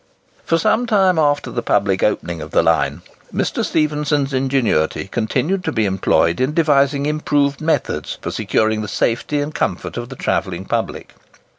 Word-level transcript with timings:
For 0.45 0.57
some 0.57 0.87
time 0.87 1.19
after 1.19 1.51
the 1.51 1.61
public 1.61 2.01
opening 2.01 2.41
of 2.41 2.49
the 2.49 2.63
line, 2.63 3.03
Mr. 3.31 3.63
Stephenson's 3.63 4.33
ingenuity 4.33 5.07
continued 5.07 5.63
to 5.65 5.71
be 5.71 5.85
employed 5.85 6.41
in 6.41 6.55
devising 6.55 7.05
improved 7.05 7.61
methods 7.61 8.17
for 8.19 8.31
securing 8.31 8.81
the 8.81 8.87
safety 8.87 9.39
and 9.39 9.53
comfort 9.53 9.97
of 9.97 10.09
the 10.09 10.15
travelling 10.15 10.65
public. 10.65 11.13